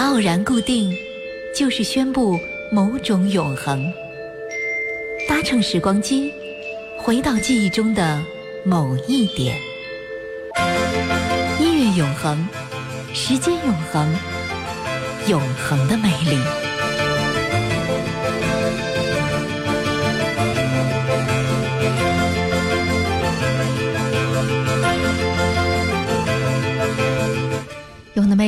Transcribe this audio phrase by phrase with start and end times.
[0.00, 0.96] 把偶然固定，
[1.52, 2.38] 就是宣布
[2.70, 3.84] 某种永恒。
[5.28, 6.32] 搭乘时光机，
[6.96, 8.24] 回到记忆中的
[8.64, 9.58] 某一点。
[11.58, 12.46] 音乐永恒，
[13.12, 14.08] 时间永恒，
[15.26, 16.67] 永恒的美丽。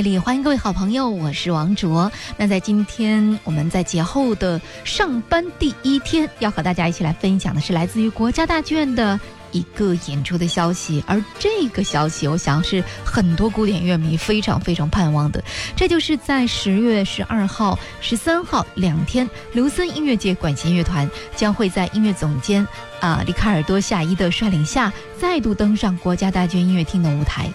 [0.00, 2.10] 魅力，欢迎各位好朋友，我是王卓。
[2.38, 9.20] 那在今天我们在节后的上班第一天，要和大家一起来分享的是来自于国家大剧院的。
[9.52, 15.42] 一个演出的消息，而这个消息，我想是很多古典乐迷非常非常盼望的。
[15.74, 22.64] 这就是在十月十二号、十三号两天，卢森音乐节管弦乐团将会在音乐总监
[23.00, 27.48] 啊里卡尔多夏伊的率领下，再度登上国家大剧院音乐厅的舞台。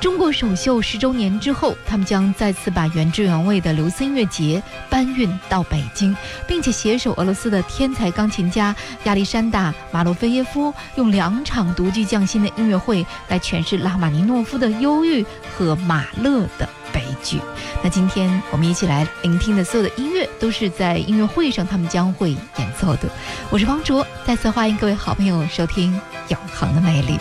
[0.00, 8.74] 中国首秀十周年之后，他们将再次把原汁原味的刘森音乐节搬运到北京，并且携手俄罗斯的天才钢琴家
[9.04, 11.26] 亚历山大马洛菲耶夫，用两。
[11.26, 15.26] 两场独具匠心的音乐会来诠释拉玛尼诺夫的忧郁
[15.58, 17.40] 和马勒的悲剧。
[17.82, 23.08] 那今天我们一起来聆听的所有的音乐，都是在音乐会上他们将会演奏的。
[23.50, 25.92] 我是方卓，再次欢迎各位好朋友收听
[26.28, 27.14] 《永恒的魅力》。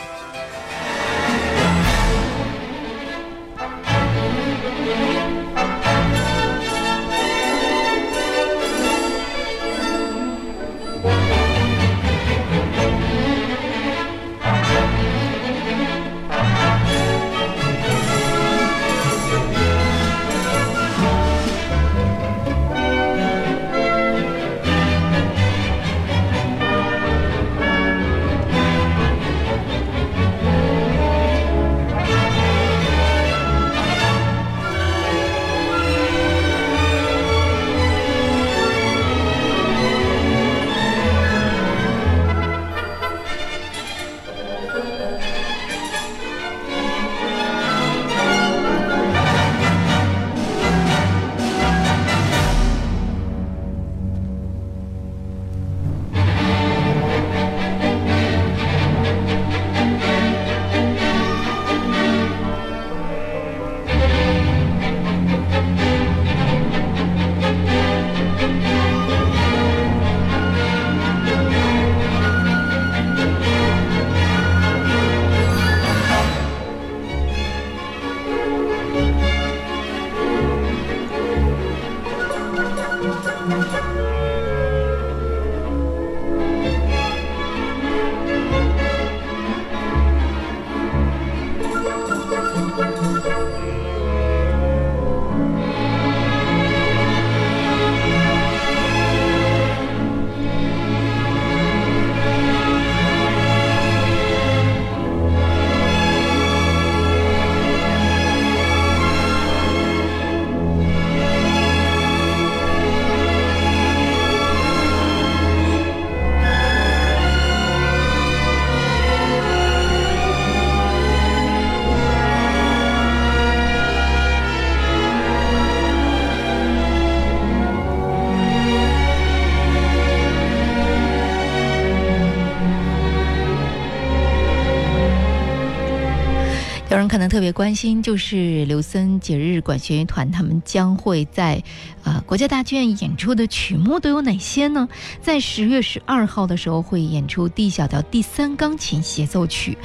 [137.07, 141.63] 可能特别关心，就是刘森节日管弦乐团，他们将会在
[142.03, 144.87] 啊国家大剧院演出的曲目都有哪些呢？
[145.21, 149.77] 在十月十二号的时候会演出 D 小调第三钢琴协奏曲，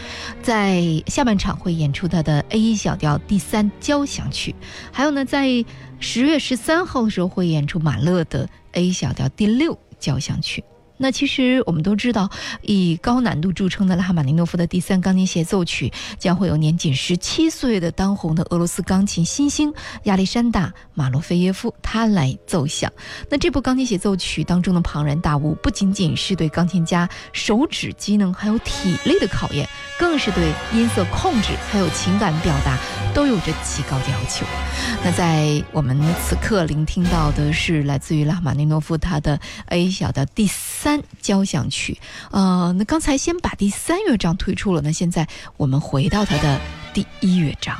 [0.42, 4.54] 在下半场会演出他的 A 小调第三交响曲，
[4.90, 5.64] 还有呢，在
[5.98, 10.64] 十月十三号的时候会演出马勒的 A 小调第六交响曲。
[11.02, 12.28] 那其实我们都知道，
[12.60, 22.92] 以高难度著称的拉赫玛尼诺夫的第三钢琴协奏曲，将会有年仅十七岁的当红的俄罗斯钢琴新星亚历山大马洛菲耶夫他来奏响。
[23.30, 29.66] 那这部钢琴协奏曲当中的庞然大物，不仅仅是对钢琴家手指机能还有体力的考验，
[29.98, 32.78] 更是对音色控制还有情感表达
[33.14, 34.44] 都有着极高的要求。
[35.02, 40.89] 那在我们此刻聆听到的是来自于拉赫玛尼诺夫他的 A 小的第三。
[41.20, 41.98] 交响曲，
[42.30, 45.26] 呃，那刚才先把第三乐章推出了，那现在
[45.56, 46.60] 我们回到它的
[46.94, 47.76] 第一乐章。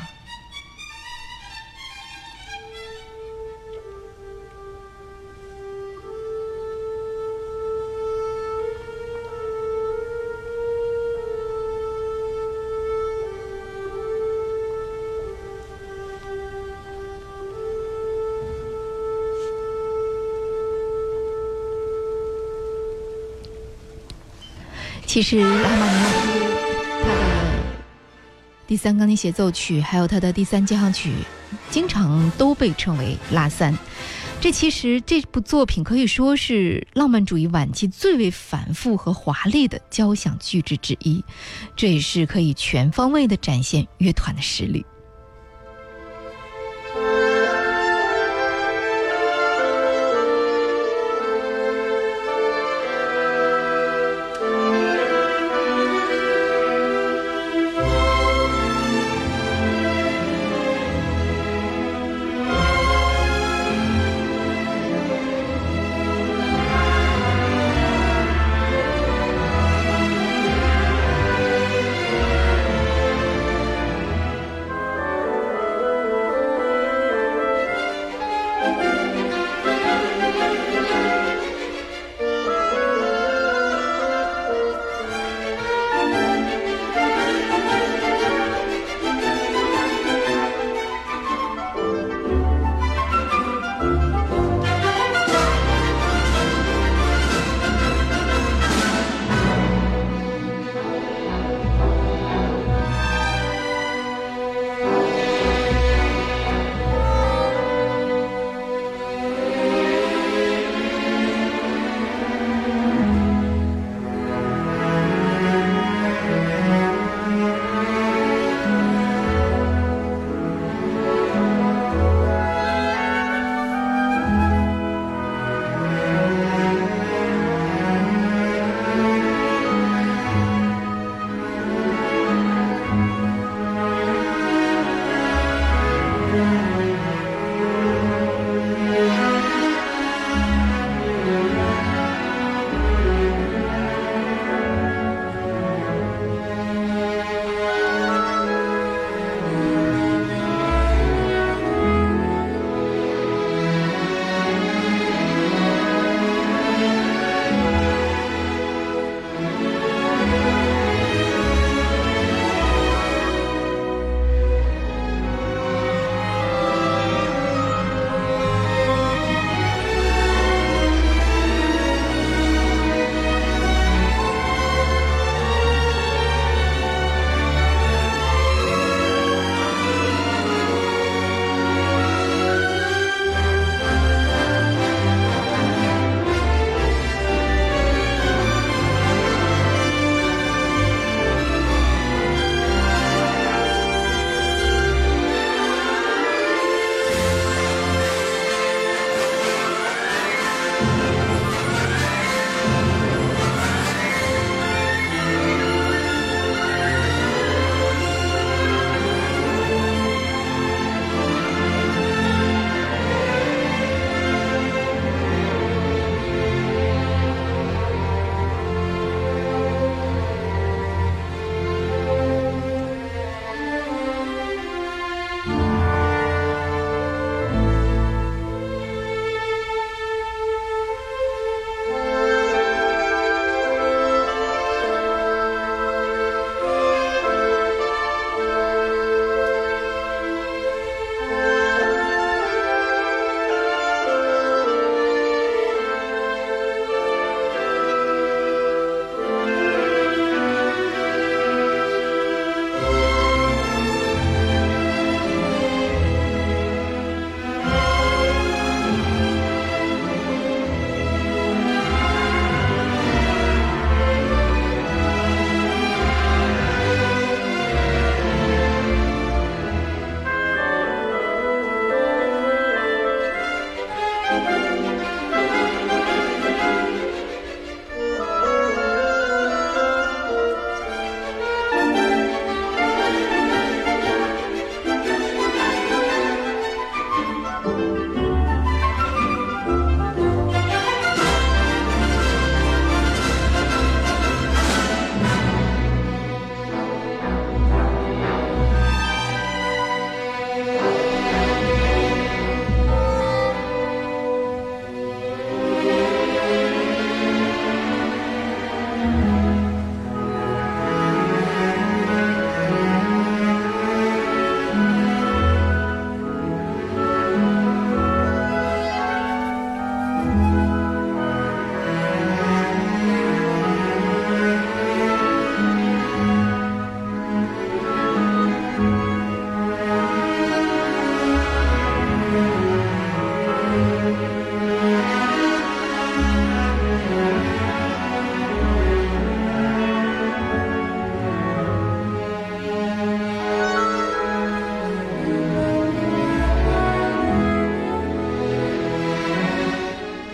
[25.11, 28.07] 其实拉玛尼诺夫他的
[28.65, 31.11] 第三钢琴协奏曲，还有他的第三交响曲，
[31.69, 33.77] 经常都被称为拉三。
[34.39, 41.21] 这其实这部作品可以说是浪漫主义晚期最为繁复和华丽的交响巨制之一，
[41.75, 44.85] 这也是可以全方位的展现乐团的实力。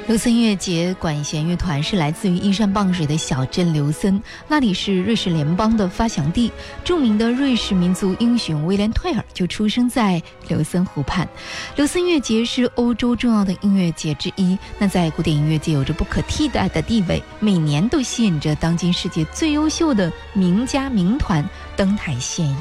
[0.08, 6.50] 刘森乐节管弦乐团是来自于依山傍水的小镇刘森，那里是瑞士联邦的发祥地。
[6.82, 11.28] 著名的瑞士民族英雄威廉·退尔就出生在刘森湖畔。
[11.76, 21.44] 刘森音乐节是欧洲重要的音乐节之一，那在古典音乐界有着不可替代的地位，每年都吸引着当今世界最优秀的名家名团
[21.76, 22.58] 登台献艺。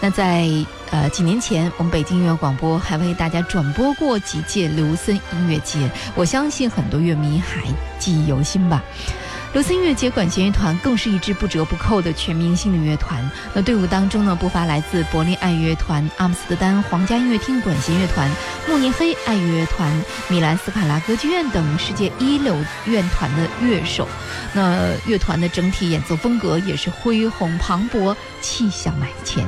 [0.00, 0.48] 那在
[0.90, 6.62] 呃几年前，我们北京音乐广播还为大家转播过几届刘森音乐节，我相信。
[6.72, 7.66] 很多乐迷还
[7.98, 8.82] 记忆犹新吧。
[9.52, 13.22] 刘森音乐节管弦乐团更是一支不折不扣的全明星的乐团。
[13.52, 18.30] 那队伍当中呢，不乏来自柏林爱乐团、阿姆斯特丹皇家音乐厅管弦乐团、
[18.66, 19.92] 慕尼黑爱乐团、
[20.28, 22.56] 米兰斯卡拉歌剧院等世界一流
[22.86, 24.08] 乐团的乐手。
[24.54, 29.46] 那乐团的整体演奏风格也是恢宏磅礴，气象满前。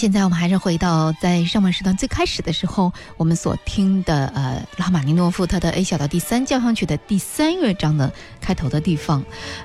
[0.00, 8.10] 现在我们还是回到在上半时段最开始的时候，我们所听的呃拉马尼诺夫他的 A 小调第三交响曲的第三乐章的
[8.40, 9.22] 开头的地方。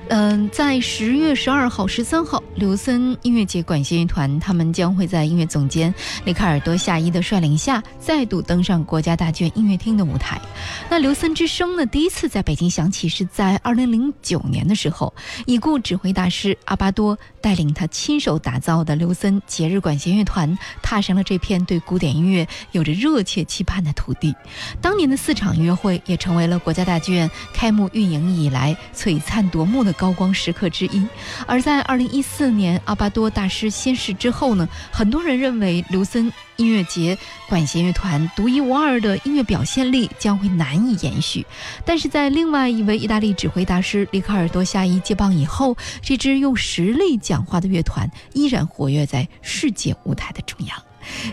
[0.09, 5.93] 嗯，在十月十二号、十三号，刘森音乐节管弦乐团他们将会在音乐总监
[6.25, 10.41] 里卡尔多夏伊的率领下，再度登上国家大剧院音乐厅的舞台。
[10.89, 15.13] 那刘森之声呢，第一次在北京响起是在二零零九年的时候，
[15.45, 20.17] 已故指挥大师阿巴多带领他亲手打造的刘森节日管弦。
[20.17, 24.35] 乐团踏上了这片对古典音乐有着热切期盼的土地。
[24.81, 31.07] 当年的四场音乐会也成为了国家大剧院开幕运营以来璀璨夺目的高光时刻之一。
[31.45, 36.33] 而在二零一四年阿巴多大师仙逝之后呢，很多人认为卢森。
[36.57, 37.17] 音乐节
[37.49, 41.45] 管弦乐团独一无二的音乐表现力将会难以延续，
[41.83, 50.81] 但是在另外一位意大利指挥大师里卡尔多夏伊接棒以后，这支用实力讲话的乐团依然活跃在世界舞台的中央。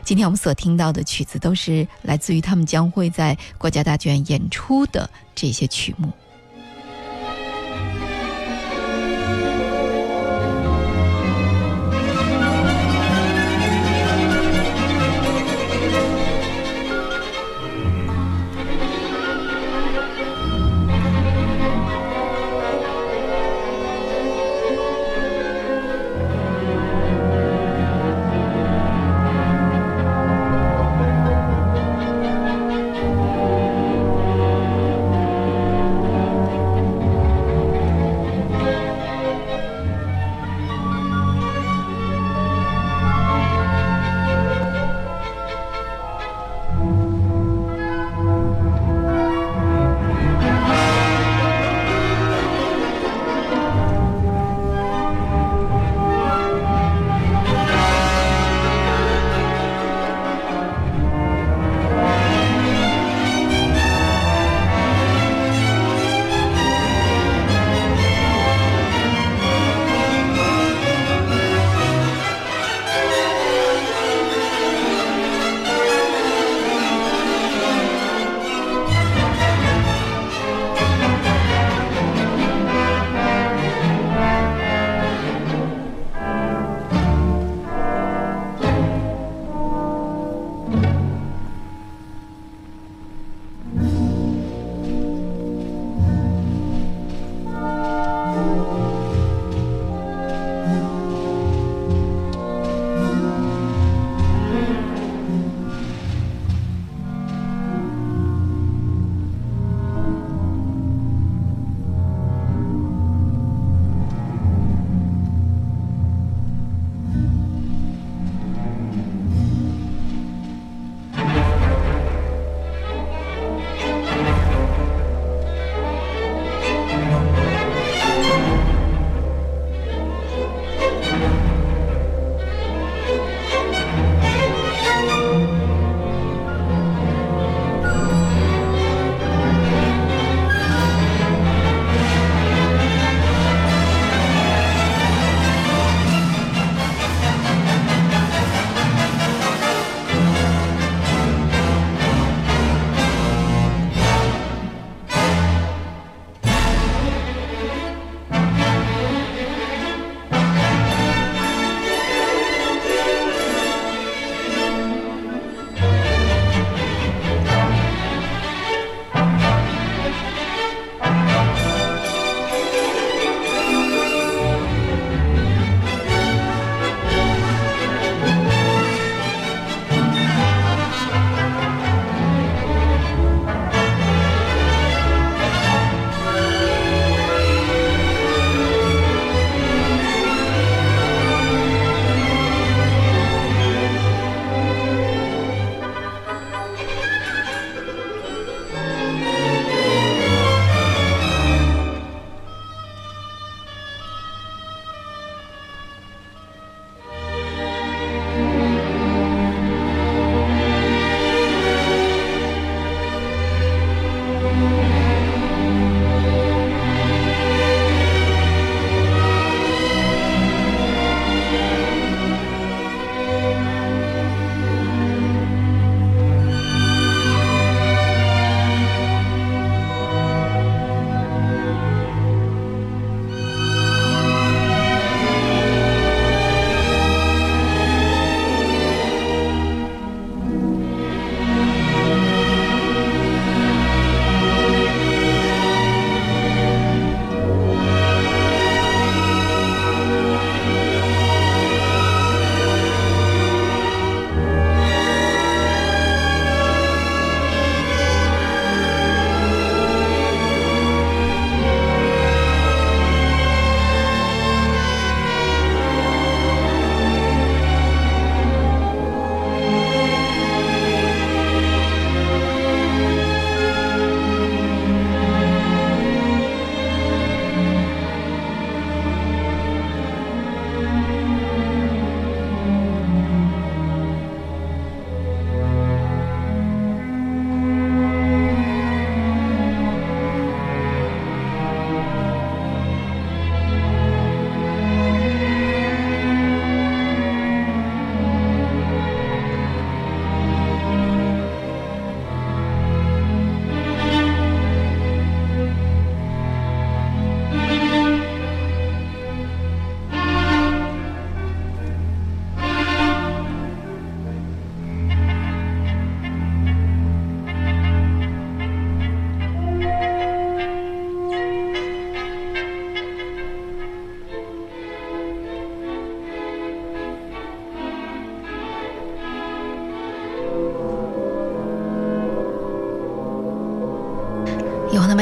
[0.05, 6.13] 今天我们所听到的曲子都是来自于他们将会在国家大剧院演出的这些曲目。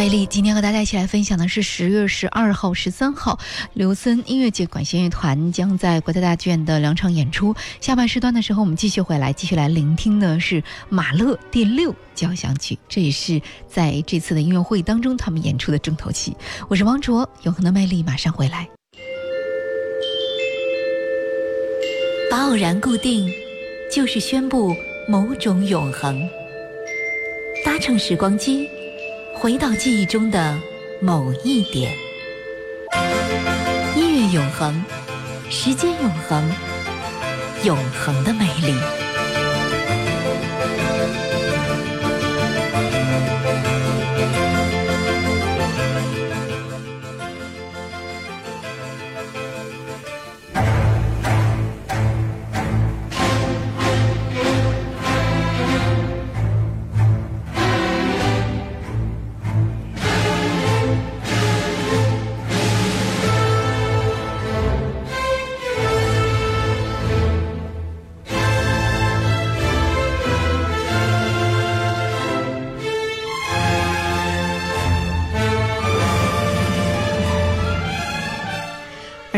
[0.01, 3.39] 魅力，今天和大家一起来分享的是十月十二号、十三号，
[3.75, 7.55] 刘森音乐节管弦乐团将在国家大剧院的两场演出。
[7.83, 16.35] 下半时段的时候，我们继续回来，继续来聆听的是马勒第六交响曲，这也是在这次的音乐会当中他们演出的重头戏。
[16.69, 18.67] 我是王卓，永恒的魅力马上回来。
[22.31, 23.31] 把偶然固定，
[23.95, 24.75] 就是宣布
[25.07, 26.27] 某种永恒。
[27.63, 28.67] 搭乘时光机。
[29.41, 30.61] 回到记忆中的
[31.01, 31.91] 某一点，
[33.97, 34.85] 音乐永恒，
[35.49, 36.45] 时间永恒，
[37.65, 38.75] 永恒的美丽。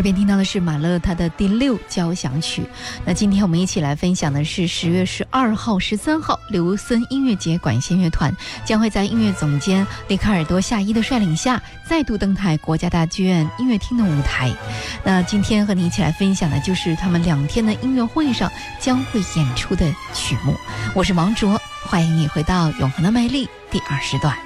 [0.03, 2.65] 耳边听到的是马勒他的第六交响曲。
[3.05, 14.53] 那今天我们一起来分享的是十月十二号、十三号，刘森音乐节管弦乐团将会在音乐总监里卡尔多夏伊的率领下，再度登台国家大剧院音乐厅的舞台。
[15.05, 20.57] 那今天和你一起来分享的就是他们两天的音乐会上将会演出的曲目。
[20.97, 24.37] 我是王卓，欢迎你回到《永恒的魅力》第二时段。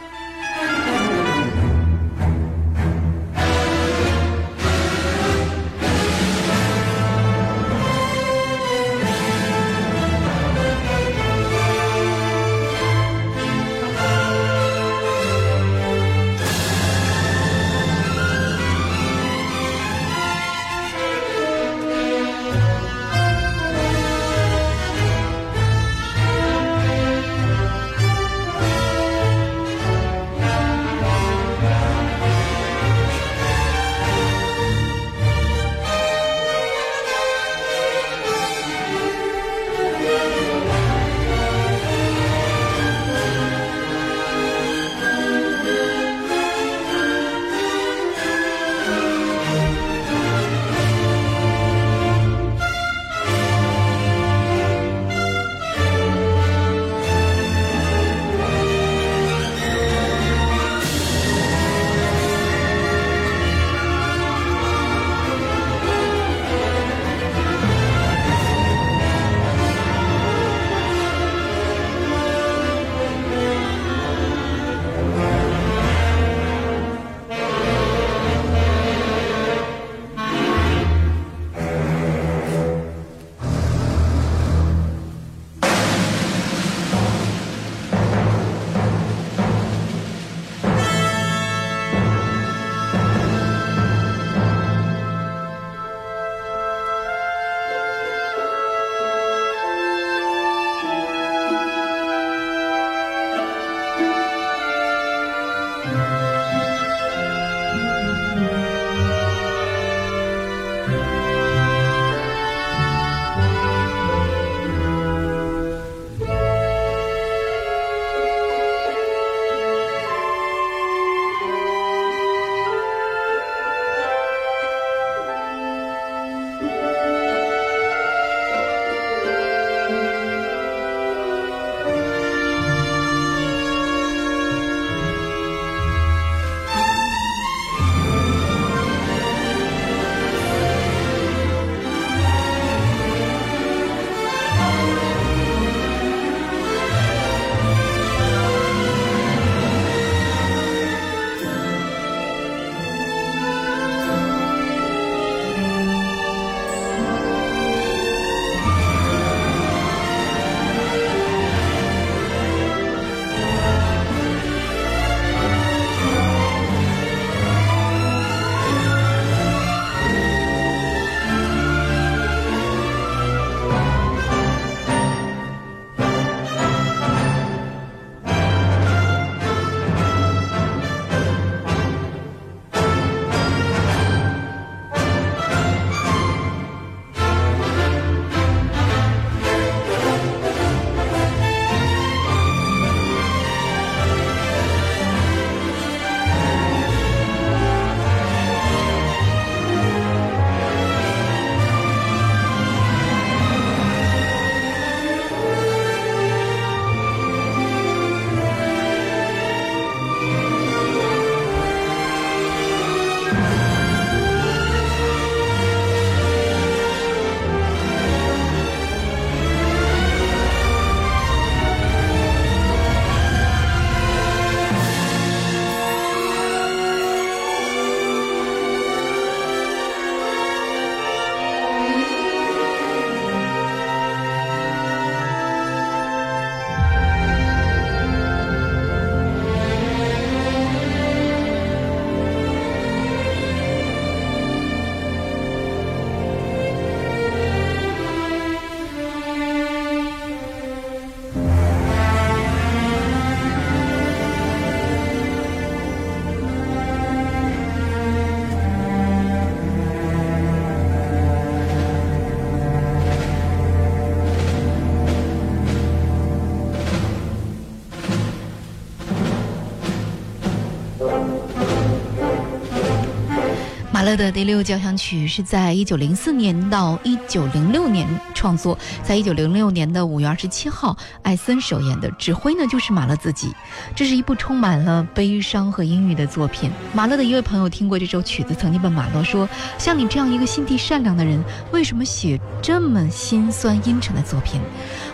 [274.07, 283.53] 勒的第六交响曲是在一九零四年到一九零六年创作，在一九零六年的五月二十七号，艾森首演的，指挥呢就是马勒自己。
[283.97, 286.71] 这是一部充满了悲伤和阴郁的作品。
[286.93, 291.43] 马勒的一位朋友听过这首曲子，曾经问马勒说：“像你这样一个心地善良的人，
[291.73, 294.61] 为什么写这么心酸阴沉的作品？”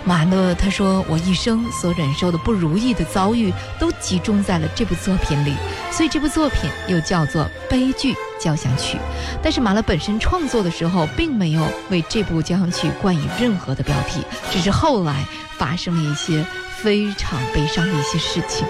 [0.05, 5.55] 马勒他说：“我一生所忍受的不如意的遭遇，都集中在了这部作品里，
[5.91, 8.99] 所以这部作品又叫做悲剧。”交响曲，
[9.41, 15.25] 但是马勒本身创作的时候，并没有为这部交响曲冠以任何的标题，只是后来
[15.57, 16.45] 发生了一些
[16.77, 18.67] 非常悲伤的一些事情。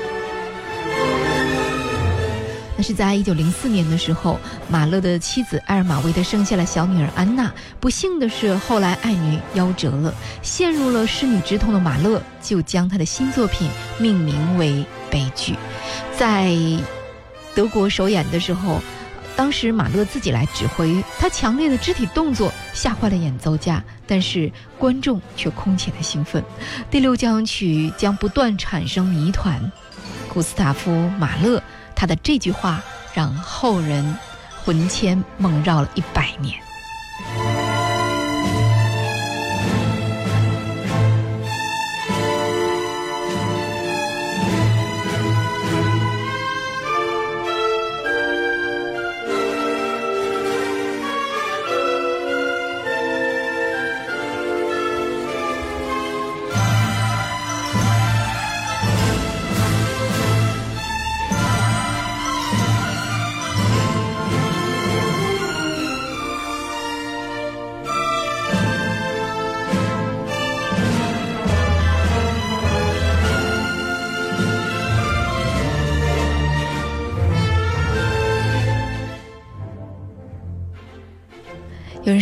[2.76, 7.50] 那是在一九零四年的时候，马勒的妻子埃尔玛为他生下了小女儿安娜。
[7.80, 14.68] 不幸的是，后来爱女夭折了，陷入了失女之痛的马勒就将他的新作品命名为
[15.10, 15.52] 《悲剧》。
[16.18, 16.54] 在
[17.54, 18.82] 德国首演的时候。
[19.36, 26.42] 当时马勒自己来指挥，他强烈的肢体动作吓坏了演奏家，但是观众却空前的兴奋。
[26.90, 29.72] 第六交响曲将不断产生谜团。
[30.28, 31.62] 古斯塔夫·马勒
[31.94, 32.80] 他的这句话
[33.12, 34.16] 让后人
[34.64, 36.61] 魂牵梦绕了一百年。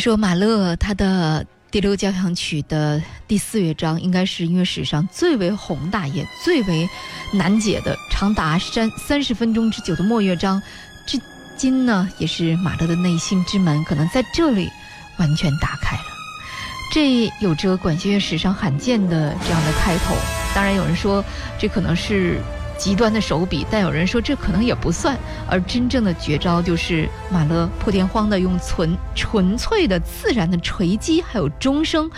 [0.01, 6.89] 说，马勒他的第六交响曲的第四乐章应该是音乐史上最为宏大也最为
[7.33, 10.61] 难解的，长达三三十分钟之久的末乐章，
[11.07, 11.21] 至
[11.57, 14.69] 今呢也是马勒的内心之门，可能在这里
[15.19, 16.03] 完全打开了。
[16.93, 20.17] 这有着管弦乐史上罕见的这样的开头。
[20.55, 21.25] 当然，有人说
[21.59, 22.41] 这可能是。
[22.81, 25.19] 极端的手笔，但有人说这可能也不算。
[25.47, 32.11] 而真正的绝招就是马勒破天荒的用纯纯粹的自然的锤击，还有钟声，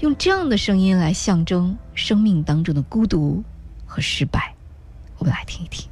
[0.00, 3.44] 用这样的声音来象征生命当中的孤独
[3.84, 4.54] 和失败。
[5.18, 5.86] 我们来听一听。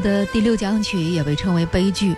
[0.00, 2.16] 的第六交响曲也被称为悲剧。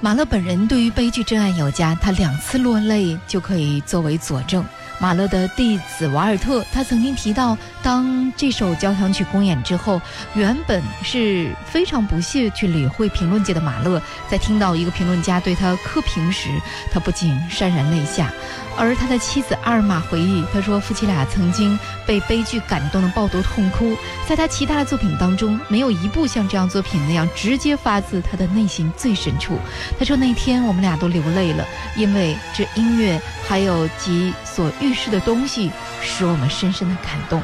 [0.00, 4.64] 马勒本人对于悲剧真爱有加，他两次落泪就可以作为佐证。
[4.98, 10.00] 马勒的弟子瓦尔特，他曾经提到，当这首交响曲公演之后，
[10.34, 16.48] 原本是非常不屑去理会评论界的马勒，在听到一个评论家对他苛评时，
[16.92, 18.32] 他不禁潸然泪下。
[18.74, 23.94] 而他的妻子阿尔玛回忆，他说夫妻俩曾经被悲剧感动的抱头痛哭，
[24.26, 29.58] 在他其他的作品当中，没有一部像这样作品那样直接发自他的内心最深处。
[29.98, 31.66] 他说那天我们俩都流泪了，
[31.96, 35.70] 因为这音乐还有其所预示的东西，
[36.00, 37.42] 使我们深深的感动。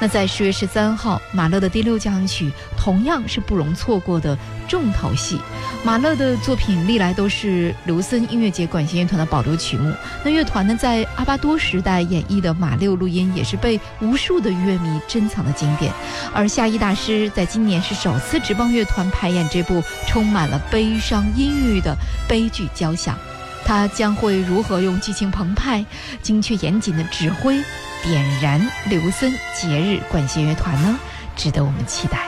[0.00, 4.36] 那在十月十三号，马勒的第六交响曲同样是不容错过的
[4.68, 5.38] 重头戏。
[5.84, 9.92] 马勒的作品历来都是卢森音乐节管弦乐团的保留曲目。
[10.24, 15.92] 那乐团呢，在阿巴多时代演绎的马六录音，也是被无数的乐迷珍藏的经典。
[16.34, 21.96] 而夏伊大师在今年是首次执棒乐团排演这部充满了悲伤阴郁的
[22.28, 23.16] 悲剧交响，
[23.64, 25.84] 他将会如何用激情澎湃、
[26.20, 27.62] 精确严谨的指挥？
[28.02, 30.98] 点燃刘森节日管弦乐团呢，
[31.36, 32.26] 值得我们期待。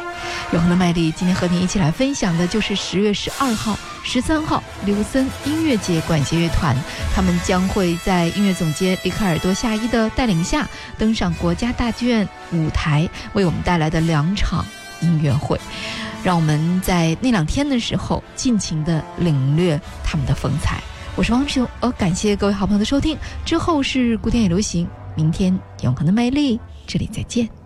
[0.53, 6.77] 永恒的麦力今天和您一起来分享的就是十月十二号、十三号刘森音乐节管弦乐团，
[7.15, 10.69] 他们将会在音乐总监里卡尔多夏伊的带领下
[10.99, 14.65] 登上国家大剧院舞台，为我们带来的两场
[15.01, 15.59] 音乐会。
[16.23, 20.81] 让我们在那两天的时候尽情的领略他们的风采。
[21.15, 23.17] 我是汪雄，呃，感谢各位好朋友的收听。
[23.45, 24.87] 之后是古典也流行。
[25.17, 27.60] 明天永恒的魅力，这里再见。